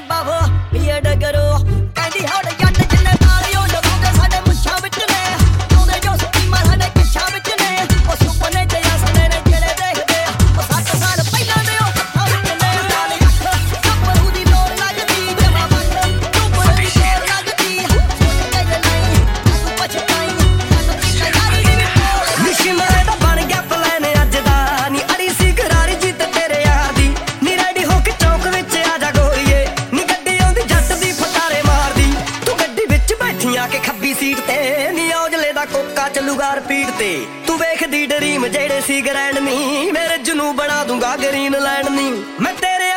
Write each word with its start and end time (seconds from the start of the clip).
बाबो 0.00 0.40
B 0.72 0.86
Ed 0.88 1.06
करो। 1.22 1.81
ਟੋਕਾ 35.82 36.08
ਚੱਲੂਗਾ 36.08 36.54
ਰਿਪੀਟ 36.54 36.90
ਤੇ। 36.98 37.08
ਤੂੰ 37.46 37.56
ਵੇਖਦੀ 37.58 38.04
ਡਰੀਮ 38.06 38.46
ਜਿਹੜੇ 38.46 38.80
ਸੀ 38.80 39.00
ਗ੍ਰੈਂਡ 39.00 39.38
ਨਹੀਂ 39.38 39.92
ਮੇਰੇ 39.92 40.18
ਜਨੂ 40.18 40.52
ਬਣਾ 40.52 40.82
ਦੂੰਗਾ 40.84 41.14
ਗ੍ਰੀਨ 41.16 41.56
ਲੈਂਡ 41.62 41.88
ਨਹੀਂ 41.88 42.12
ਮੈਂ 42.40 42.52
ਤੇਰੇ 42.54 42.90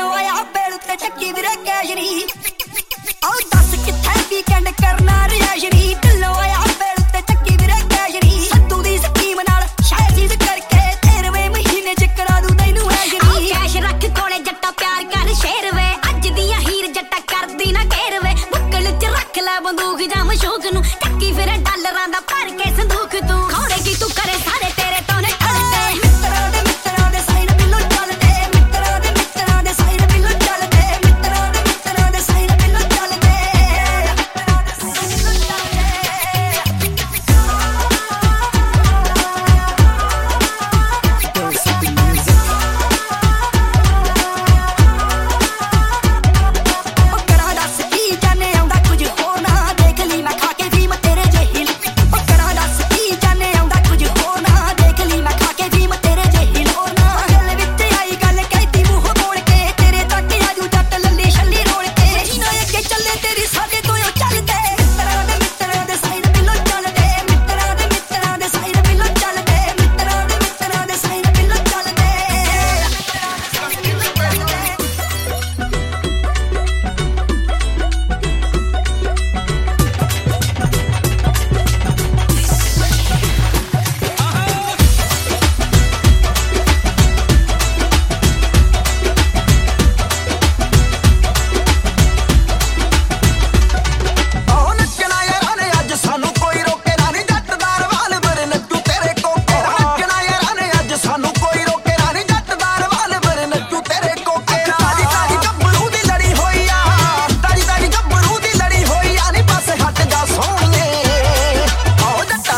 ਲਵਾਇਆ 0.00 0.42
ਬੇਲ 0.54 0.74
ਉੱਤੇ 0.74 0.94
ਟੱਕੀ 0.96 1.32
ਵੀਰੇ 1.32 1.54
ਕੈਸ਼ਰੀ 1.64 2.26
ਆਉ 3.24 3.40
ਦੱਸ 3.54 3.74
ਕਿੱਥੇ 3.84 4.22
ਵੀਕੈਂਡ 4.30 4.68
ਕਰਨਾ 4.80 5.26
ਰਿਆ 5.28 5.54
ਸ਼ਰੀਕ 5.58 6.06
ਲਵਾਇਆ 6.06 6.59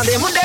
Now 0.05 0.19
they 0.19 0.42